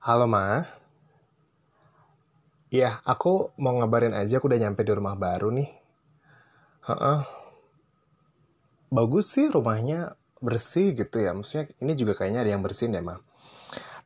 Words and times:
Halo 0.00 0.24
Ma. 0.24 0.64
Iya, 2.72 3.04
aku 3.04 3.52
mau 3.60 3.76
ngabarin 3.76 4.16
aja 4.16 4.40
aku 4.40 4.48
udah 4.48 4.56
nyampe 4.56 4.80
di 4.80 4.96
rumah 4.96 5.12
baru 5.12 5.52
nih. 5.52 5.68
Heeh. 6.88 7.20
Bagus 8.88 9.28
sih 9.28 9.52
rumahnya 9.52 10.16
bersih 10.40 10.96
gitu 10.96 11.20
ya. 11.20 11.36
Maksudnya 11.36 11.68
ini 11.84 11.92
juga 12.00 12.16
kayaknya 12.16 12.40
ada 12.48 12.50
yang 12.56 12.64
bersihin 12.64 12.96
deh 12.96 13.04
Ma. 13.04 13.20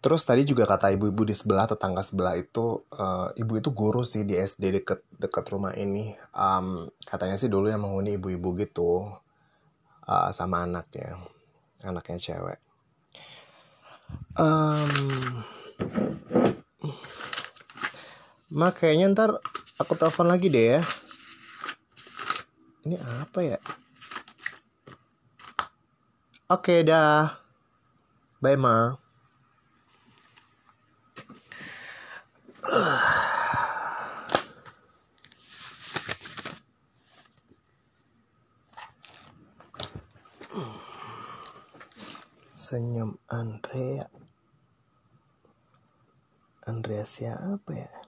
Terus 0.02 0.26
tadi 0.26 0.42
juga 0.42 0.66
kata 0.66 0.90
ibu-ibu 0.98 1.22
di 1.30 1.34
sebelah 1.38 1.70
tetangga 1.70 2.02
sebelah 2.02 2.34
itu, 2.42 2.82
eh, 2.90 3.28
ibu 3.38 3.52
itu 3.54 3.70
guru 3.70 4.02
sih 4.02 4.26
di 4.26 4.34
SD 4.34 4.82
deket 4.82 4.98
deket 5.14 5.46
rumah 5.46 5.78
ini. 5.78 6.10
Am, 6.34 6.90
katanya 7.06 7.38
sih 7.38 7.46
dulu 7.46 7.70
yang 7.70 7.86
menghuni 7.86 8.18
ibu-ibu 8.18 8.50
gitu 8.58 9.14
eh, 10.10 10.30
sama 10.34 10.66
anaknya, 10.66 11.22
anaknya 11.86 12.18
cewek. 12.18 12.58
Em, 14.34 15.43
Ma 18.54 18.70
kayaknya 18.70 19.10
ntar 19.10 19.30
aku 19.82 19.98
telepon 19.98 20.30
lagi 20.30 20.46
deh 20.46 20.78
ya. 20.78 20.80
Ini 22.86 23.02
apa 23.02 23.42
ya? 23.42 23.58
Oke 26.46 26.86
dah. 26.86 27.34
Bye 28.38 28.54
Ma. 28.54 28.94
Senyum 42.54 43.18
Andrea. 43.26 44.06
Andrea 46.70 47.02
siapa 47.02 47.70
ya? 47.74 48.03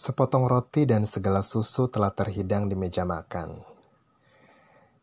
Sepotong 0.00 0.48
roti 0.48 0.88
dan 0.88 1.04
segala 1.04 1.44
susu 1.44 1.84
telah 1.92 2.08
terhidang 2.08 2.72
di 2.72 2.76
meja 2.78 3.04
makan. 3.04 3.60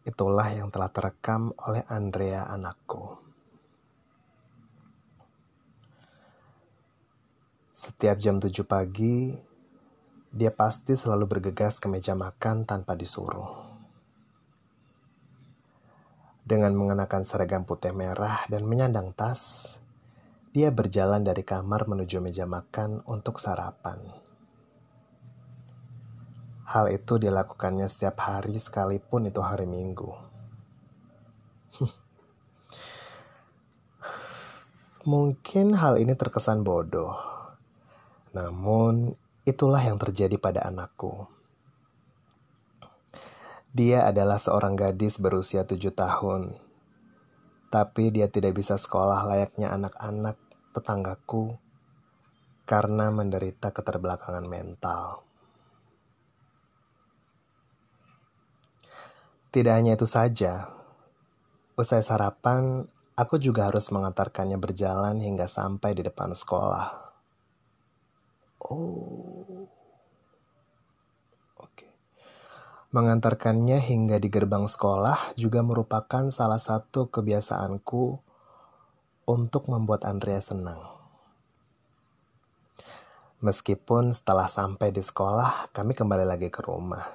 Itulah 0.02 0.50
yang 0.50 0.74
telah 0.74 0.90
terekam 0.90 1.54
oleh 1.70 1.86
Andrea 1.86 2.50
anakku. 2.50 3.14
Setiap 7.70 8.18
jam 8.18 8.42
7 8.42 8.50
pagi, 8.66 9.38
dia 10.34 10.50
pasti 10.50 10.98
selalu 10.98 11.30
bergegas 11.30 11.78
ke 11.78 11.86
meja 11.86 12.18
makan 12.18 12.66
tanpa 12.66 12.98
disuruh. 12.98 13.54
Dengan 16.42 16.74
mengenakan 16.74 17.22
seragam 17.22 17.70
putih 17.70 17.94
merah 17.94 18.50
dan 18.50 18.66
menyandang 18.66 19.14
tas, 19.14 19.78
dia 20.58 20.74
berjalan 20.74 21.22
dari 21.22 21.46
kamar 21.46 21.86
menuju 21.86 22.18
meja 22.18 22.50
makan 22.50 23.06
untuk 23.06 23.38
sarapan. 23.38 24.26
Hal 26.68 26.92
itu 26.92 27.16
dilakukannya 27.16 27.88
setiap 27.88 28.20
hari 28.28 28.60
sekalipun 28.60 29.32
itu 29.32 29.40
hari 29.40 29.64
Minggu. 29.64 30.12
Mungkin 35.08 35.80
hal 35.80 35.96
ini 35.96 36.12
terkesan 36.12 36.68
bodoh. 36.68 37.16
Namun 38.36 39.16
itulah 39.48 39.80
yang 39.80 39.96
terjadi 39.96 40.36
pada 40.36 40.68
anakku. 40.68 41.32
Dia 43.72 44.04
adalah 44.04 44.36
seorang 44.36 44.76
gadis 44.76 45.24
berusia 45.24 45.64
tujuh 45.64 45.96
tahun. 45.96 46.60
Tapi 47.72 48.12
dia 48.12 48.28
tidak 48.28 48.60
bisa 48.60 48.76
sekolah 48.76 49.24
layaknya 49.24 49.72
anak-anak 49.72 50.36
tetanggaku 50.76 51.56
karena 52.68 53.08
menderita 53.08 53.72
keterbelakangan 53.72 54.44
mental. 54.44 55.27
Tidak 59.58 59.74
hanya 59.74 59.98
itu 59.98 60.06
saja, 60.06 60.70
usai 61.74 62.06
sarapan, 62.06 62.86
aku 63.18 63.42
juga 63.42 63.66
harus 63.66 63.90
mengantarkannya 63.90 64.54
berjalan 64.62 65.18
hingga 65.18 65.50
sampai 65.50 65.98
di 65.98 66.06
depan 66.06 66.30
sekolah. 66.38 66.94
Oh, 68.62 69.66
oke. 71.58 71.90
Mengantarkannya 72.94 73.82
hingga 73.82 74.22
di 74.22 74.30
gerbang 74.30 74.70
sekolah 74.70 75.34
juga 75.34 75.66
merupakan 75.66 76.30
salah 76.30 76.62
satu 76.62 77.10
kebiasaanku 77.10 78.04
untuk 79.26 79.74
membuat 79.74 80.06
Andrea 80.06 80.38
senang. 80.38 80.86
Meskipun 83.42 84.14
setelah 84.14 84.46
sampai 84.46 84.94
di 84.94 85.02
sekolah, 85.02 85.74
kami 85.74 85.98
kembali 85.98 86.30
lagi 86.30 86.54
ke 86.54 86.62
rumah. 86.62 87.10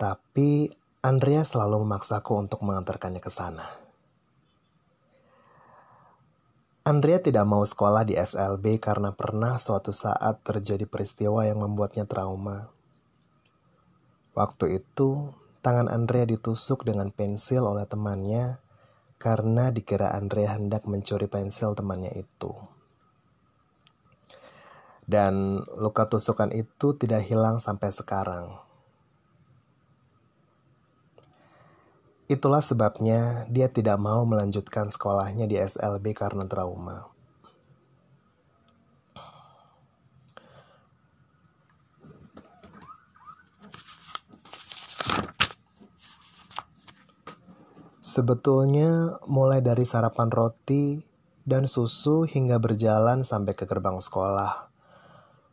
Tapi 0.00 0.80
Andrea 1.02 1.42
selalu 1.42 1.82
memaksaku 1.82 2.30
untuk 2.46 2.62
mengantarkannya 2.62 3.18
ke 3.18 3.26
sana. 3.26 3.66
Andrea 6.86 7.18
tidak 7.18 7.42
mau 7.42 7.66
sekolah 7.66 8.06
di 8.06 8.14
SLB 8.14 8.78
karena 8.78 9.10
pernah 9.10 9.58
suatu 9.58 9.90
saat 9.90 10.46
terjadi 10.46 10.86
peristiwa 10.86 11.42
yang 11.42 11.58
membuatnya 11.58 12.06
trauma. 12.06 12.70
Waktu 14.38 14.78
itu, 14.78 15.34
tangan 15.58 15.90
Andrea 15.90 16.22
ditusuk 16.22 16.86
dengan 16.86 17.10
pensil 17.10 17.66
oleh 17.66 17.82
temannya 17.82 18.62
karena 19.18 19.74
dikira 19.74 20.14
Andrea 20.14 20.54
hendak 20.54 20.86
mencuri 20.86 21.26
pensil 21.26 21.74
temannya 21.74 22.14
itu. 22.14 22.54
Dan 25.02 25.66
luka 25.66 26.06
tusukan 26.06 26.54
itu 26.54 26.94
tidak 26.94 27.26
hilang 27.26 27.58
sampai 27.58 27.90
sekarang. 27.90 28.70
Itulah 32.32 32.64
sebabnya 32.64 33.44
dia 33.52 33.68
tidak 33.68 34.00
mau 34.00 34.24
melanjutkan 34.24 34.88
sekolahnya 34.88 35.44
di 35.44 35.60
SLB 35.60 36.16
karena 36.16 36.48
trauma. 36.48 37.12
Sebetulnya 48.00 49.20
mulai 49.28 49.60
dari 49.60 49.84
sarapan 49.84 50.32
roti 50.32 51.04
dan 51.44 51.68
susu 51.68 52.24
hingga 52.24 52.56
berjalan 52.56 53.28
sampai 53.28 53.52
ke 53.52 53.68
gerbang 53.68 54.00
sekolah. 54.00 54.72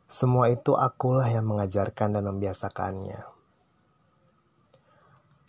Semua 0.08 0.48
itu 0.48 0.80
akulah 0.80 1.28
yang 1.28 1.44
mengajarkan 1.44 2.16
dan 2.16 2.24
membiasakannya. 2.24 3.39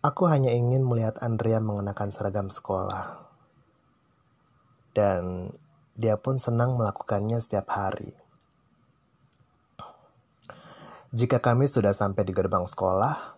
Aku 0.00 0.24
hanya 0.32 0.48
ingin 0.48 0.80
melihat 0.80 1.20
Andrea 1.20 1.60
mengenakan 1.60 2.08
seragam 2.08 2.48
sekolah. 2.48 3.20
Dan 4.96 5.52
dia 5.92 6.16
pun 6.16 6.40
senang 6.40 6.80
melakukannya 6.80 7.36
setiap 7.36 7.68
hari. 7.68 8.16
Jika 11.12 11.44
kami 11.44 11.68
sudah 11.68 11.92
sampai 11.92 12.24
di 12.24 12.32
gerbang 12.32 12.64
sekolah, 12.64 13.36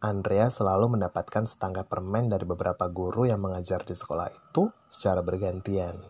Andrea 0.00 0.48
selalu 0.48 0.96
mendapatkan 0.96 1.44
setangga 1.44 1.84
permen 1.84 2.32
dari 2.32 2.48
beberapa 2.48 2.88
guru 2.88 3.28
yang 3.28 3.44
mengajar 3.44 3.84
di 3.84 3.92
sekolah 3.92 4.32
itu 4.32 4.72
secara 4.88 5.20
bergantian. 5.20 6.08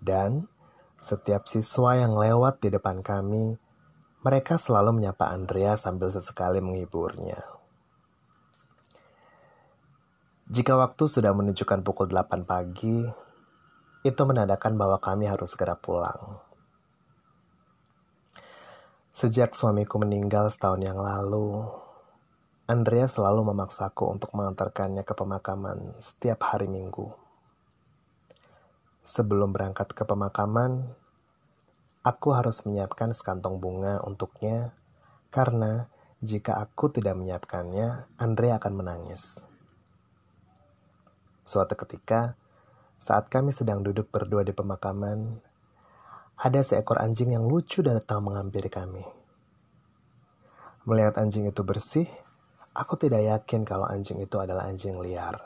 Dan 0.00 0.48
setiap 0.96 1.44
siswa 1.44 2.00
yang 2.00 2.16
lewat 2.16 2.64
di 2.64 2.72
depan 2.72 3.04
kami, 3.04 3.60
mereka 4.24 4.56
selalu 4.56 4.96
menyapa 4.96 5.28
Andrea 5.28 5.76
sambil 5.76 6.08
sesekali 6.08 6.64
menghiburnya. 6.64 7.61
Jika 10.52 10.76
waktu 10.76 11.08
sudah 11.08 11.32
menunjukkan 11.32 11.80
pukul 11.80 12.12
8 12.12 12.44
pagi, 12.44 13.08
itu 14.04 14.22
menandakan 14.28 14.76
bahwa 14.76 15.00
kami 15.00 15.24
harus 15.24 15.56
segera 15.56 15.80
pulang. 15.80 16.44
Sejak 19.08 19.56
suamiku 19.56 19.96
meninggal 19.96 20.52
setahun 20.52 20.84
yang 20.84 21.00
lalu, 21.00 21.64
Andrea 22.68 23.08
selalu 23.08 23.48
memaksaku 23.48 24.04
untuk 24.12 24.36
mengantarkannya 24.36 25.00
ke 25.08 25.16
pemakaman 25.16 25.96
setiap 25.96 26.44
hari 26.44 26.68
Minggu. 26.68 27.08
Sebelum 29.00 29.56
berangkat 29.56 29.96
ke 29.96 30.04
pemakaman, 30.04 30.92
aku 32.04 32.28
harus 32.36 32.60
menyiapkan 32.68 33.16
sekantong 33.16 33.56
bunga 33.56 34.04
untuknya 34.04 34.76
karena 35.32 35.88
jika 36.20 36.60
aku 36.60 36.92
tidak 36.92 37.16
menyiapkannya, 37.16 38.20
Andrea 38.20 38.60
akan 38.60 38.74
menangis. 38.76 39.48
Suatu 41.42 41.74
ketika, 41.74 42.38
saat 42.98 43.26
kami 43.30 43.50
sedang 43.50 43.82
duduk 43.82 44.08
berdua 44.08 44.46
di 44.46 44.54
pemakaman, 44.54 45.42
ada 46.38 46.60
seekor 46.62 47.02
anjing 47.02 47.34
yang 47.34 47.46
lucu 47.46 47.82
dan 47.82 47.98
datang 47.98 48.22
menghampiri 48.22 48.70
kami. 48.70 49.02
Melihat 50.86 51.18
anjing 51.18 51.46
itu 51.46 51.62
bersih, 51.62 52.10
Aku 52.72 52.96
tidak 52.96 53.20
yakin 53.20 53.68
kalau 53.68 53.84
anjing 53.84 54.16
itu 54.24 54.40
adalah 54.40 54.64
anjing 54.64 54.96
liar. 54.96 55.36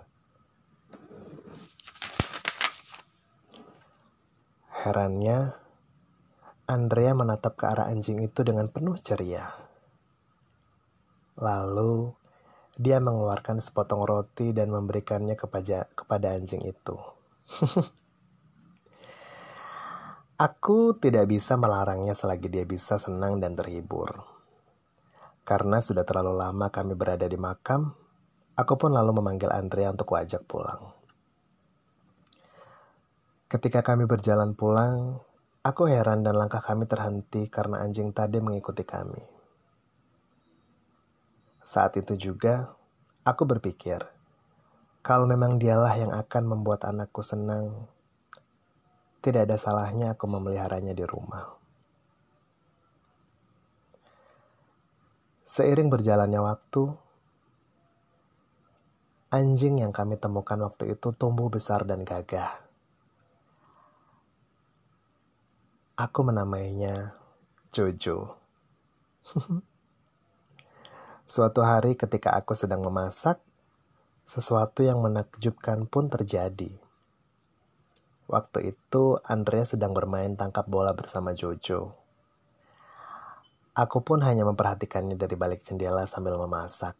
Herannya, 4.87 5.51
Andrea 6.71 7.19
menatap 7.19 7.59
ke 7.59 7.67
arah 7.67 7.91
anjing 7.91 8.23
itu 8.23 8.47
dengan 8.47 8.71
penuh 8.71 8.95
ceria. 9.03 9.51
Lalu, 11.43 12.15
dia 12.76 13.00
mengeluarkan 13.00 13.56
sepotong 13.56 14.05
roti 14.05 14.52
dan 14.52 14.69
memberikannya 14.69 15.32
kepada, 15.32 15.88
kepada 15.96 16.37
anjing 16.37 16.61
itu. 16.69 16.96
Aku 20.37 20.93
tidak 21.00 21.32
bisa 21.32 21.56
melarangnya 21.56 22.12
selagi 22.12 22.52
dia 22.52 22.69
bisa 22.69 23.00
senang 23.00 23.40
dan 23.40 23.56
terhibur. 23.56 24.20
Karena 25.49 25.81
sudah 25.81 26.05
terlalu 26.05 26.37
lama 26.37 26.69
kami 26.69 26.93
berada 26.93 27.25
di 27.25 27.40
makam, 27.40 27.96
aku 28.52 28.75
pun 28.76 28.93
lalu 28.93 29.17
memanggil 29.17 29.49
Andrea 29.49 29.94
untuk 29.94 30.12
wajak 30.12 30.44
pulang. 30.44 30.93
Ketika 33.46 33.81
kami 33.81 34.05
berjalan 34.11 34.58
pulang, 34.58 35.23
aku 35.62 35.87
heran 35.87 36.26
dan 36.26 36.34
langkah 36.34 36.61
kami 36.61 36.84
terhenti 36.90 37.46
karena 37.46 37.81
anjing 37.81 38.11
tadi 38.11 38.43
mengikuti 38.43 38.82
kami. 38.82 39.36
Saat 41.76 42.00
itu 42.00 42.17
juga, 42.17 42.73
aku 43.20 43.44
berpikir, 43.44 44.00
kalau 45.05 45.28
memang 45.28 45.61
dialah 45.61 45.93
yang 45.93 46.08
akan 46.08 46.49
membuat 46.49 46.88
anakku 46.88 47.20
senang, 47.20 47.84
tidak 49.20 49.44
ada 49.44 49.61
salahnya 49.61 50.17
aku 50.17 50.25
memeliharanya 50.25 50.96
di 50.96 51.05
rumah. 51.05 51.52
Seiring 55.44 55.93
berjalannya 55.93 56.40
waktu, 56.40 56.96
anjing 59.37 59.84
yang 59.84 59.93
kami 59.93 60.17
temukan 60.17 60.56
waktu 60.64 60.96
itu 60.96 61.12
tumbuh 61.12 61.52
besar 61.52 61.84
dan 61.84 62.08
gagah. 62.08 62.56
Aku 66.00 66.25
menamainya 66.25 67.12
Jojo. 67.69 68.32
Suatu 71.26 71.67
hari 71.67 71.99
ketika 71.99 72.38
aku 72.38 72.55
sedang 72.55 72.87
memasak, 72.87 73.43
sesuatu 74.23 74.87
yang 74.87 75.02
menakjubkan 75.02 75.90
pun 75.90 76.06
terjadi. 76.06 76.70
Waktu 78.31 78.70
itu 78.70 79.19
Andrea 79.26 79.67
sedang 79.67 79.90
bermain 79.90 80.38
tangkap 80.38 80.70
bola 80.70 80.94
bersama 80.94 81.34
Jojo. 81.34 81.99
Aku 83.75 84.06
pun 84.06 84.23
hanya 84.23 84.46
memperhatikannya 84.46 85.19
dari 85.19 85.34
balik 85.34 85.67
jendela 85.67 86.06
sambil 86.06 86.38
memasak. 86.38 86.94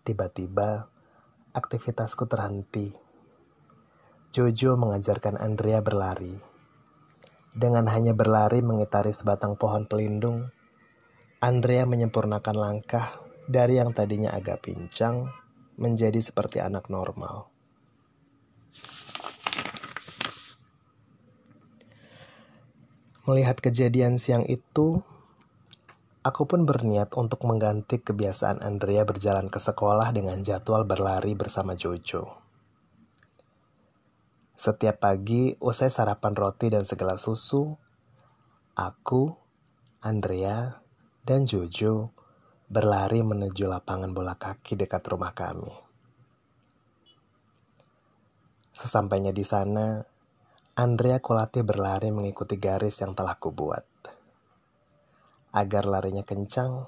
Tiba-tiba, 0.00 0.88
aktivitasku 1.52 2.24
terhenti. 2.24 2.96
Jojo 4.32 4.80
mengajarkan 4.80 5.36
Andrea 5.36 5.84
berlari. 5.84 6.32
Dengan 7.52 7.92
hanya 7.92 8.16
berlari 8.16 8.64
mengitari 8.64 9.12
sebatang 9.12 9.60
pohon 9.60 9.84
pelindung, 9.84 10.48
Andrea 11.44 11.84
menyempurnakan 11.84 12.56
langkah 12.56 13.20
dari 13.44 13.76
yang 13.76 13.92
tadinya 13.92 14.32
agak 14.32 14.64
pincang 14.64 15.28
menjadi 15.76 16.16
seperti 16.16 16.64
anak 16.64 16.88
normal. 16.88 17.52
Melihat 23.28 23.60
kejadian 23.60 24.16
siang 24.16 24.48
itu, 24.48 25.04
aku 26.24 26.48
pun 26.48 26.64
berniat 26.64 27.12
untuk 27.12 27.44
mengganti 27.44 28.00
kebiasaan 28.00 28.64
Andrea 28.64 29.04
berjalan 29.04 29.52
ke 29.52 29.60
sekolah 29.60 30.16
dengan 30.16 30.40
jadwal 30.40 30.88
berlari 30.88 31.36
bersama 31.36 31.76
Jojo. 31.76 32.40
Setiap 34.56 34.96
pagi, 34.96 35.52
usai 35.60 35.92
sarapan 35.92 36.32
roti 36.32 36.72
dan 36.72 36.88
segala 36.88 37.20
susu, 37.20 37.76
aku, 38.80 39.28
Andrea, 40.00 40.83
dan 41.24 41.48
Jojo 41.48 42.12
berlari 42.68 43.24
menuju 43.24 43.64
lapangan 43.64 44.12
bola 44.12 44.36
kaki 44.36 44.76
dekat 44.76 45.00
rumah 45.08 45.32
kami. 45.32 45.72
Sesampainya 48.76 49.32
di 49.32 49.40
sana, 49.40 50.04
Andrea 50.76 51.22
kulatih 51.24 51.64
berlari 51.64 52.12
mengikuti 52.12 52.60
garis 52.60 53.00
yang 53.00 53.16
telah 53.16 53.40
kubuat. 53.40 53.86
Agar 55.54 55.86
larinya 55.86 56.26
kencang, 56.26 56.84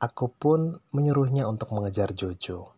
aku 0.00 0.26
pun 0.32 0.80
menyuruhnya 0.90 1.46
untuk 1.46 1.70
mengejar 1.76 2.16
Jojo. 2.16 2.72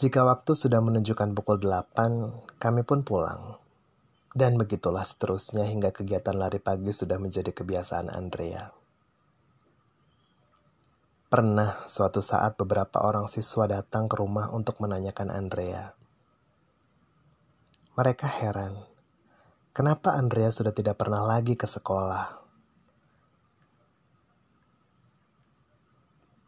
Jika 0.00 0.20
waktu 0.24 0.52
sudah 0.52 0.80
menunjukkan 0.84 1.32
pukul 1.32 1.60
8, 1.64 2.56
kami 2.60 2.84
pun 2.84 3.04
pulang. 3.04 3.56
Dan 4.30 4.54
begitulah 4.54 5.02
seterusnya 5.02 5.66
hingga 5.66 5.90
kegiatan 5.90 6.38
lari 6.38 6.62
pagi 6.62 6.94
sudah 6.94 7.18
menjadi 7.18 7.50
kebiasaan 7.50 8.14
Andrea. 8.14 8.70
Pernah 11.26 11.86
suatu 11.90 12.22
saat 12.22 12.54
beberapa 12.54 13.02
orang 13.02 13.26
siswa 13.26 13.66
datang 13.66 14.06
ke 14.06 14.14
rumah 14.18 14.54
untuk 14.54 14.78
menanyakan 14.78 15.34
Andrea. 15.34 15.94
Mereka 17.98 18.26
heran, 18.30 18.86
kenapa 19.74 20.14
Andrea 20.14 20.54
sudah 20.54 20.70
tidak 20.70 20.98
pernah 21.02 21.26
lagi 21.26 21.58
ke 21.58 21.66
sekolah. 21.66 22.38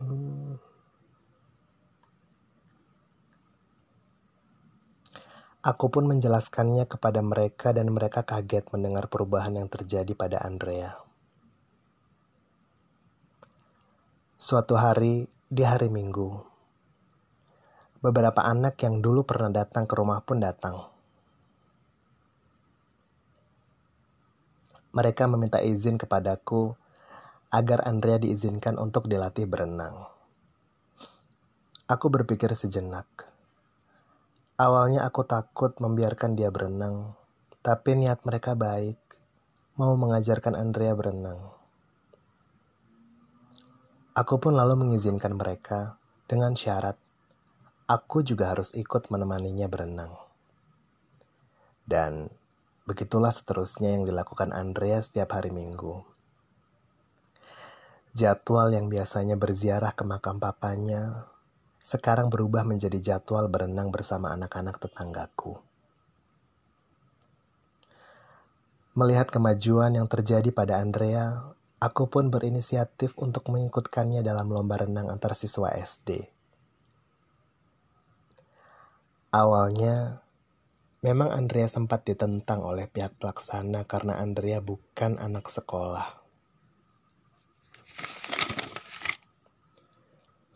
Hmm. 0.02 0.61
Aku 5.62 5.94
pun 5.94 6.10
menjelaskannya 6.10 6.90
kepada 6.90 7.22
mereka 7.22 7.70
dan 7.70 7.94
mereka 7.94 8.26
kaget 8.26 8.66
mendengar 8.74 9.06
perubahan 9.06 9.54
yang 9.54 9.70
terjadi 9.70 10.10
pada 10.10 10.42
Andrea. 10.42 10.98
Suatu 14.34 14.74
hari, 14.74 15.30
di 15.46 15.62
hari 15.62 15.86
Minggu, 15.86 16.34
beberapa 18.02 18.42
anak 18.42 18.74
yang 18.82 18.98
dulu 18.98 19.22
pernah 19.22 19.54
datang 19.54 19.86
ke 19.86 19.94
rumah 19.94 20.18
pun 20.26 20.42
datang. 20.42 20.82
Mereka 24.90 25.30
meminta 25.30 25.62
izin 25.62 25.94
kepadaku 25.94 26.74
agar 27.54 27.86
Andrea 27.86 28.18
diizinkan 28.18 28.82
untuk 28.82 29.06
dilatih 29.06 29.46
berenang. 29.46 30.10
Aku 31.86 32.10
berpikir 32.10 32.50
sejenak. 32.50 33.31
Awalnya 34.62 35.02
aku 35.02 35.26
takut 35.26 35.74
membiarkan 35.82 36.38
dia 36.38 36.54
berenang, 36.54 37.18
tapi 37.66 37.98
niat 37.98 38.22
mereka 38.22 38.54
baik, 38.54 38.94
mau 39.74 39.98
mengajarkan 39.98 40.54
Andrea 40.54 40.94
berenang. 40.94 41.50
Aku 44.14 44.38
pun 44.38 44.54
lalu 44.54 44.86
mengizinkan 44.86 45.34
mereka 45.34 45.98
dengan 46.30 46.54
syarat 46.54 46.94
aku 47.90 48.22
juga 48.22 48.54
harus 48.54 48.70
ikut 48.78 49.10
menemaninya 49.10 49.66
berenang. 49.66 50.14
Dan 51.82 52.30
Begitulah 52.82 53.30
seterusnya 53.30 53.94
yang 53.94 54.02
dilakukan 54.02 54.50
Andrea 54.50 54.98
setiap 54.98 55.38
hari 55.38 55.54
Minggu. 55.54 56.02
Jadwal 58.10 58.74
yang 58.74 58.90
biasanya 58.90 59.38
berziarah 59.38 59.94
ke 59.94 60.02
makam 60.02 60.42
papanya, 60.42 61.30
sekarang 61.82 62.30
berubah 62.30 62.62
menjadi 62.62 62.98
jadwal 62.98 63.50
berenang 63.50 63.90
bersama 63.90 64.30
anak-anak 64.32 64.78
tetanggaku. 64.78 65.58
Melihat 68.94 69.28
kemajuan 69.28 69.98
yang 69.98 70.06
terjadi 70.06 70.48
pada 70.54 70.78
Andrea, 70.78 71.52
aku 71.82 72.06
pun 72.06 72.30
berinisiatif 72.30 73.18
untuk 73.18 73.50
mengikutkannya 73.50 74.22
dalam 74.22 74.48
lomba 74.48 74.80
renang 74.80 75.10
antar 75.10 75.34
siswa 75.34 75.72
SD. 75.74 76.28
Awalnya, 79.32 80.22
Memang 81.02 81.34
Andrea 81.34 81.66
sempat 81.66 82.06
ditentang 82.06 82.62
oleh 82.62 82.86
pihak 82.86 83.18
pelaksana 83.18 83.82
karena 83.90 84.22
Andrea 84.22 84.62
bukan 84.62 85.18
anak 85.18 85.50
sekolah. 85.50 86.14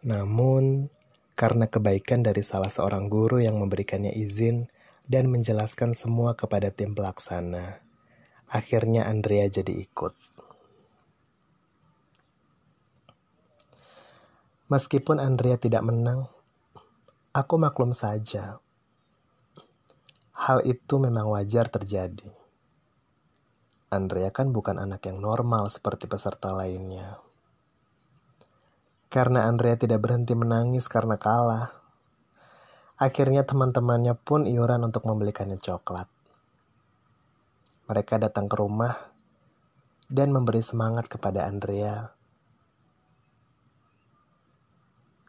Namun, 0.06 0.86
karena 1.36 1.68
kebaikan 1.68 2.24
dari 2.24 2.40
salah 2.42 2.72
seorang 2.72 3.06
guru 3.06 3.38
yang 3.38 3.60
memberikannya 3.60 4.10
izin 4.16 4.66
dan 5.06 5.28
menjelaskan 5.30 5.94
semua 5.94 6.34
kepada 6.34 6.72
tim 6.72 6.96
pelaksana, 6.96 7.84
akhirnya 8.50 9.06
Andrea 9.06 9.46
jadi 9.46 9.70
ikut. 9.70 10.16
Meskipun 14.66 15.22
Andrea 15.22 15.54
tidak 15.60 15.86
menang, 15.86 16.26
aku 17.30 17.54
maklum 17.54 17.94
saja 17.94 18.58
Hal 20.36 20.60
itu 20.68 21.00
memang 21.00 21.32
wajar 21.32 21.64
terjadi. 21.72 22.28
Andrea 23.88 24.28
kan 24.28 24.52
bukan 24.52 24.76
anak 24.76 25.08
yang 25.08 25.16
normal 25.24 25.72
seperti 25.72 26.04
peserta 26.04 26.52
lainnya. 26.52 27.16
Karena 29.16 29.48
Andrea 29.48 29.80
tidak 29.80 30.04
berhenti 30.04 30.36
menangis 30.36 30.92
karena 30.92 31.16
kalah. 31.16 31.72
Akhirnya 33.00 33.48
teman-temannya 33.48 34.12
pun 34.12 34.44
iuran 34.44 34.84
untuk 34.84 35.08
membelikannya 35.08 35.56
coklat. 35.56 36.04
Mereka 37.88 38.20
datang 38.20 38.44
ke 38.44 38.60
rumah 38.60 38.92
dan 40.12 40.36
memberi 40.36 40.60
semangat 40.60 41.08
kepada 41.08 41.48
Andrea 41.48 42.12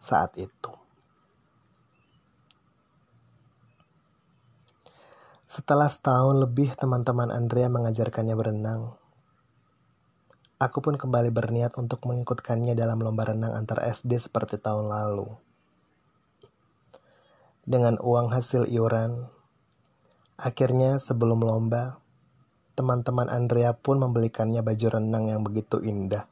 saat 0.03 0.35
itu. 0.35 0.75
Setelah 5.47 5.87
setahun 5.87 6.35
lebih 6.35 6.75
teman-teman 6.75 7.31
Andrea 7.31 7.71
mengajarkannya 7.71 8.35
berenang, 8.35 8.99
Aku 10.57 10.81
pun 10.81 10.97
kembali 10.97 11.29
berniat 11.29 11.77
untuk 11.77 12.09
mengikutkannya 12.09 12.73
dalam 12.73 12.97
lomba 12.97 13.29
renang 13.29 13.53
antar 13.53 13.77
SD 13.77 14.17
seperti 14.17 14.57
tahun 14.57 14.89
lalu. 14.89 15.29
Dengan 17.61 18.01
uang 18.01 18.33
hasil 18.33 18.65
iuran, 18.65 19.29
akhirnya 20.33 20.97
sebelum 20.97 21.45
lomba, 21.45 22.01
teman-teman 22.73 23.29
Andrea 23.29 23.77
pun 23.77 24.01
membelikannya 24.01 24.65
baju 24.65 24.87
renang 24.97 25.29
yang 25.29 25.45
begitu 25.45 25.77
indah. 25.77 26.25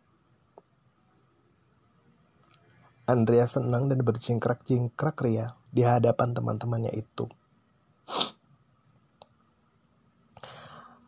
Andrea 3.06 3.46
senang 3.46 3.94
dan 3.94 4.02
bercingkrak-cingkrak 4.02 5.22
ria 5.22 5.54
di 5.70 5.86
hadapan 5.86 6.34
teman-temannya 6.34 6.98
itu. 6.98 7.30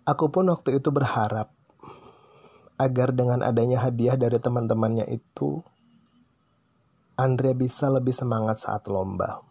Aku 0.05 0.29
pun 0.29 0.53
waktu 0.53 0.77
itu 0.77 0.93
berharap 0.93 1.57
agar 2.77 3.09
dengan 3.09 3.41
adanya 3.41 3.81
hadiah 3.81 4.13
dari 4.13 4.37
teman-temannya 4.37 5.09
itu, 5.09 5.65
Andrea 7.17 7.57
bisa 7.57 7.89
lebih 7.89 8.13
semangat 8.13 8.61
saat 8.61 8.85
lomba. 8.85 9.41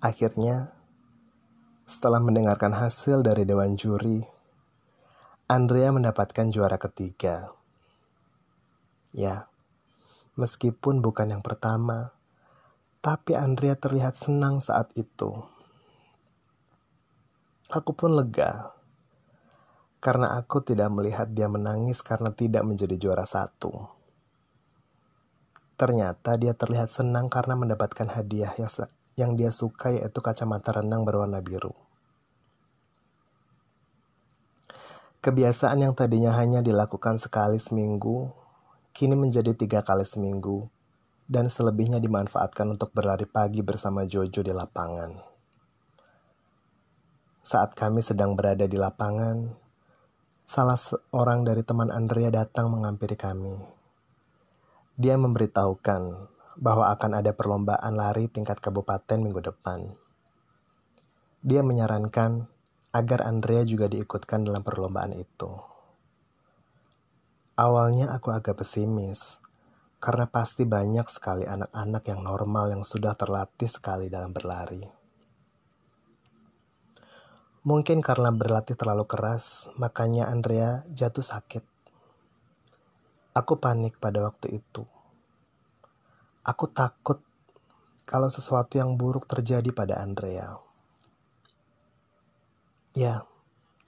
Akhirnya, 0.00 0.72
setelah 1.84 2.20
mendengarkan 2.20 2.72
hasil 2.72 3.20
dari 3.20 3.44
dewan 3.44 3.76
juri, 3.76 4.24
Andrea 5.44 5.92
mendapatkan 5.92 6.48
juara 6.48 6.80
ketiga. 6.80 7.52
Ya, 9.12 9.52
meskipun 10.40 11.04
bukan 11.04 11.36
yang 11.36 11.44
pertama, 11.44 12.16
tapi 13.04 13.36
Andrea 13.36 13.76
terlihat 13.76 14.16
senang 14.16 14.64
saat 14.64 14.88
itu. 14.96 15.53
Aku 17.72 17.96
pun 17.96 18.12
lega 18.12 18.74
karena 20.04 20.36
aku 20.36 20.60
tidak 20.60 20.92
melihat 20.92 21.32
dia 21.32 21.48
menangis 21.48 22.04
karena 22.04 22.28
tidak 22.28 22.60
menjadi 22.60 22.92
juara 23.00 23.24
satu. 23.24 23.88
Ternyata 25.80 26.36
dia 26.36 26.52
terlihat 26.52 26.92
senang 26.92 27.32
karena 27.32 27.56
mendapatkan 27.56 28.12
hadiah 28.12 28.52
yang, 28.60 28.68
yang 29.16 29.32
dia 29.32 29.48
suka 29.48 29.96
yaitu 29.96 30.20
kacamata 30.20 30.76
renang 30.76 31.08
berwarna 31.08 31.40
biru. 31.40 31.72
Kebiasaan 35.24 35.80
yang 35.80 35.96
tadinya 35.96 36.36
hanya 36.36 36.60
dilakukan 36.60 37.16
sekali 37.16 37.56
seminggu, 37.56 38.28
kini 38.92 39.16
menjadi 39.16 39.56
tiga 39.56 39.80
kali 39.80 40.04
seminggu, 40.04 40.68
dan 41.24 41.48
selebihnya 41.48 41.96
dimanfaatkan 41.96 42.76
untuk 42.76 42.92
berlari 42.92 43.24
pagi 43.24 43.64
bersama 43.64 44.04
Jojo 44.04 44.44
di 44.44 44.52
lapangan. 44.52 45.33
Saat 47.44 47.76
kami 47.76 48.00
sedang 48.00 48.40
berada 48.40 48.64
di 48.64 48.80
lapangan, 48.80 49.52
salah 50.48 50.80
seorang 50.80 51.44
dari 51.44 51.60
teman 51.60 51.92
Andrea 51.92 52.32
datang 52.32 52.72
menghampiri 52.72 53.20
kami. 53.20 53.60
Dia 54.96 55.20
memberitahukan 55.20 56.02
bahwa 56.56 56.88
akan 56.96 57.20
ada 57.20 57.36
perlombaan 57.36 58.00
lari 58.00 58.32
tingkat 58.32 58.64
kabupaten 58.64 59.20
minggu 59.20 59.44
depan. 59.44 59.92
Dia 61.44 61.60
menyarankan 61.60 62.48
agar 62.96 63.20
Andrea 63.28 63.60
juga 63.68 63.92
diikutkan 63.92 64.48
dalam 64.48 64.64
perlombaan 64.64 65.12
itu. 65.12 65.52
Awalnya 67.60 68.16
aku 68.16 68.32
agak 68.32 68.64
pesimis, 68.64 69.36
karena 70.00 70.24
pasti 70.32 70.64
banyak 70.64 71.04
sekali 71.12 71.44
anak-anak 71.44 72.08
yang 72.08 72.24
normal 72.24 72.72
yang 72.72 72.80
sudah 72.88 73.12
terlatih 73.12 73.68
sekali 73.68 74.08
dalam 74.08 74.32
berlari. 74.32 75.03
Mungkin 77.64 78.04
karena 78.04 78.28
berlatih 78.28 78.76
terlalu 78.76 79.08
keras, 79.08 79.72
makanya 79.80 80.28
Andrea 80.28 80.84
jatuh 80.92 81.24
sakit. 81.24 81.64
Aku 83.32 83.56
panik 83.56 83.96
pada 83.96 84.20
waktu 84.20 84.60
itu. 84.60 84.84
Aku 86.44 86.68
takut 86.68 87.24
kalau 88.04 88.28
sesuatu 88.28 88.76
yang 88.76 89.00
buruk 89.00 89.24
terjadi 89.24 89.72
pada 89.72 89.96
Andrea. 89.96 90.60
Ya, 92.92 93.24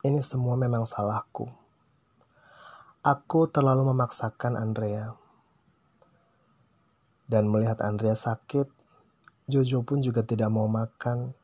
ini 0.00 0.24
semua 0.24 0.56
memang 0.56 0.88
salahku. 0.88 1.52
Aku 3.04 3.44
terlalu 3.44 3.92
memaksakan 3.92 4.56
Andrea. 4.56 5.20
Dan 7.28 7.52
melihat 7.52 7.84
Andrea 7.84 8.16
sakit, 8.16 8.72
Jojo 9.52 9.84
pun 9.84 10.00
juga 10.00 10.24
tidak 10.24 10.48
mau 10.48 10.64
makan 10.64 11.36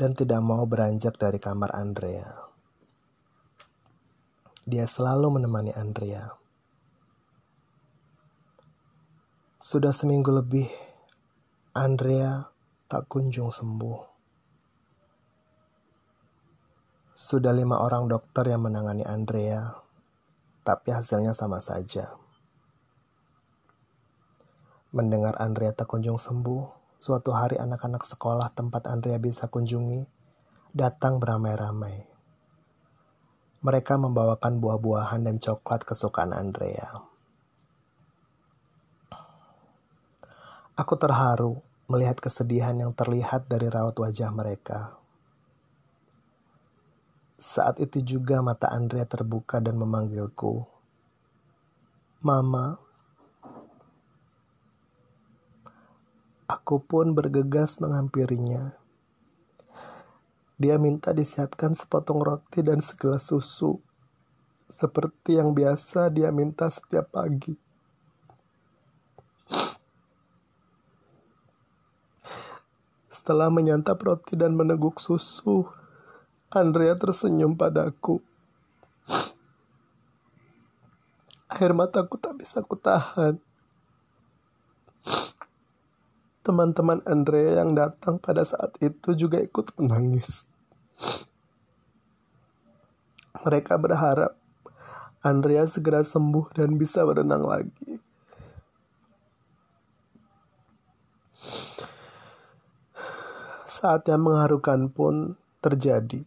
dan 0.00 0.16
tidak 0.16 0.40
mau 0.40 0.64
beranjak 0.64 1.20
dari 1.20 1.36
kamar 1.36 1.76
Andrea. 1.76 2.32
Dia 4.64 4.88
selalu 4.88 5.36
menemani 5.36 5.76
Andrea. 5.76 6.24
Sudah 9.60 9.92
seminggu 9.92 10.32
lebih, 10.32 10.72
Andrea 11.76 12.48
tak 12.88 13.12
kunjung 13.12 13.52
sembuh. 13.52 14.00
Sudah 17.12 17.52
lima 17.52 17.84
orang 17.84 18.08
dokter 18.08 18.48
yang 18.48 18.64
menangani 18.64 19.04
Andrea, 19.04 19.68
tapi 20.64 20.96
hasilnya 20.96 21.36
sama 21.36 21.60
saja. 21.60 22.16
Mendengar 24.96 25.36
Andrea 25.36 25.76
tak 25.76 25.92
kunjung 25.92 26.16
sembuh, 26.16 26.79
Suatu 27.00 27.32
hari 27.32 27.56
anak-anak 27.56 28.04
sekolah 28.04 28.52
tempat 28.52 28.84
Andrea 28.84 29.16
bisa 29.16 29.48
kunjungi 29.48 30.04
datang 30.76 31.16
beramai-ramai. 31.16 32.04
Mereka 33.64 33.96
membawakan 33.96 34.60
buah-buahan 34.60 35.24
dan 35.24 35.40
coklat 35.40 35.88
kesukaan 35.88 36.36
Andrea. 36.36 37.00
Aku 40.76 41.00
terharu 41.00 41.64
melihat 41.88 42.20
kesedihan 42.20 42.76
yang 42.76 42.92
terlihat 42.92 43.48
dari 43.48 43.72
raut 43.72 43.96
wajah 43.96 44.28
mereka. 44.28 45.00
Saat 47.40 47.80
itu 47.80 48.04
juga 48.04 48.44
mata 48.44 48.68
Andrea 48.68 49.08
terbuka 49.08 49.56
dan 49.56 49.80
memanggilku. 49.80 50.68
Mama, 52.20 52.76
Aku 56.50 56.82
pun 56.82 57.14
bergegas 57.14 57.78
menghampirinya. 57.78 58.74
Dia 60.58 60.82
minta 60.82 61.14
disiapkan 61.14 61.78
sepotong 61.78 62.18
roti 62.18 62.66
dan 62.66 62.82
segelas 62.82 63.30
susu, 63.30 63.78
seperti 64.66 65.38
yang 65.38 65.54
biasa 65.54 66.10
dia 66.10 66.34
minta 66.34 66.66
setiap 66.66 67.14
pagi. 67.14 67.54
Setelah 73.14 73.46
menyantap 73.46 74.02
roti 74.02 74.34
dan 74.34 74.58
meneguk 74.58 74.98
susu, 74.98 75.70
Andrea 76.50 76.98
tersenyum 76.98 77.54
padaku. 77.54 78.18
Air 81.46 81.78
mataku 81.78 82.18
tak 82.18 82.42
bisa 82.42 82.58
kutahan 82.66 83.38
teman-teman 86.50 86.98
Andrea 87.06 87.62
yang 87.62 87.78
datang 87.78 88.18
pada 88.18 88.42
saat 88.42 88.74
itu 88.82 89.14
juga 89.14 89.38
ikut 89.38 89.70
menangis. 89.78 90.50
Mereka 93.46 93.78
berharap 93.78 94.34
Andrea 95.22 95.62
segera 95.70 96.02
sembuh 96.02 96.50
dan 96.50 96.74
bisa 96.74 97.06
berenang 97.06 97.46
lagi. 97.46 98.02
Saat 103.70 104.10
yang 104.10 104.26
mengharukan 104.26 104.90
pun 104.90 105.38
terjadi. 105.62 106.26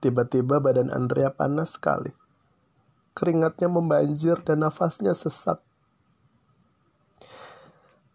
Tiba-tiba 0.00 0.56
badan 0.56 0.88
Andrea 0.88 1.28
panas 1.28 1.76
sekali. 1.76 2.16
Keringatnya 3.12 3.68
membanjir 3.68 4.40
dan 4.40 4.64
nafasnya 4.64 5.12
sesak. 5.12 5.60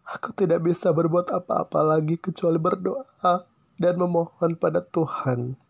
Aku 0.08 0.32
tidak 0.32 0.64
bisa 0.64 0.88
berbuat 0.88 1.28
apa-apa 1.28 1.84
lagi 1.84 2.16
kecuali 2.16 2.56
berdoa 2.56 3.44
dan 3.76 3.94
memohon 4.00 4.56
pada 4.56 4.80
Tuhan. 4.80 5.60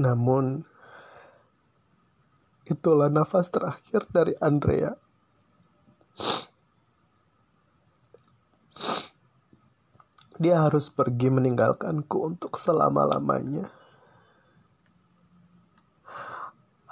Namun, 0.00 0.64
itulah 2.64 3.12
nafas 3.12 3.52
terakhir 3.52 4.08
dari 4.08 4.32
Andrea. 4.40 4.96
Dia 10.40 10.64
harus 10.64 10.88
pergi 10.88 11.28
meninggalkanku 11.28 12.16
untuk 12.16 12.56
selama-lamanya. 12.56 13.68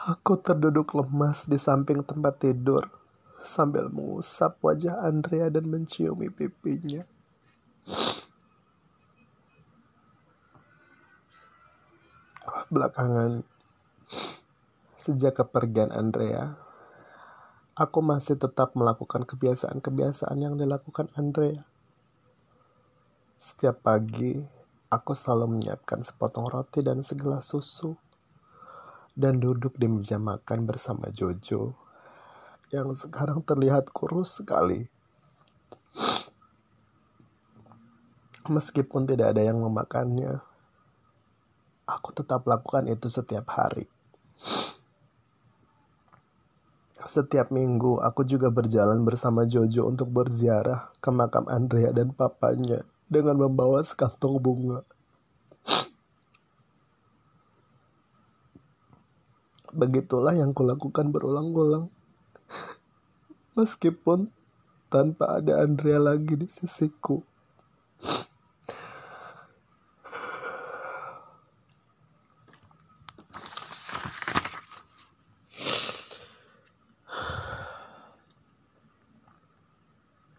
Aku 0.04 0.36
terduduk 0.36 0.92
lemas 0.92 1.48
di 1.48 1.56
samping 1.56 2.04
tempat 2.04 2.44
tidur 2.44 3.01
sambil 3.42 3.90
mengusap 3.90 4.56
wajah 4.62 5.02
Andrea 5.02 5.50
dan 5.50 5.66
menciumi 5.66 6.30
pipinya. 6.30 7.02
Belakangan, 12.72 13.44
sejak 14.96 15.44
kepergian 15.44 15.92
Andrea, 15.92 16.56
aku 17.76 18.00
masih 18.00 18.40
tetap 18.40 18.72
melakukan 18.72 19.28
kebiasaan-kebiasaan 19.28 20.38
yang 20.40 20.56
dilakukan 20.56 21.12
Andrea. 21.18 21.68
Setiap 23.36 23.84
pagi, 23.84 24.40
aku 24.88 25.12
selalu 25.12 25.58
menyiapkan 25.58 26.00
sepotong 26.00 26.48
roti 26.48 26.80
dan 26.80 27.04
segelas 27.04 27.50
susu 27.52 27.92
dan 29.12 29.36
duduk 29.36 29.76
di 29.76 29.90
meja 29.90 30.16
makan 30.16 30.64
bersama 30.64 31.12
Jojo 31.12 31.81
yang 32.72 32.96
sekarang 32.96 33.44
terlihat 33.44 33.92
kurus 33.92 34.40
sekali. 34.40 34.88
Meskipun 38.48 39.04
tidak 39.04 39.36
ada 39.36 39.44
yang 39.44 39.60
memakannya, 39.60 40.40
aku 41.84 42.10
tetap 42.16 42.48
lakukan 42.48 42.88
itu 42.88 43.12
setiap 43.12 43.44
hari. 43.52 43.86
Setiap 47.02 47.52
minggu, 47.52 48.00
aku 48.00 48.24
juga 48.24 48.48
berjalan 48.48 49.04
bersama 49.04 49.44
Jojo 49.44 49.84
untuk 49.86 50.08
berziarah 50.08 50.88
ke 50.98 51.12
makam 51.12 51.44
Andrea 51.52 51.92
dan 51.92 52.16
papanya 52.16 52.88
dengan 53.04 53.36
membawa 53.36 53.84
sekantong 53.84 54.40
bunga. 54.40 54.80
Begitulah 59.76 60.32
yang 60.32 60.56
kulakukan 60.56 61.12
berulang-ulang 61.12 61.92
meskipun 63.56 64.32
tanpa 64.92 65.40
ada 65.40 65.64
Andrea 65.64 65.96
lagi 66.00 66.36
di 66.36 66.48
sisiku. 66.48 67.24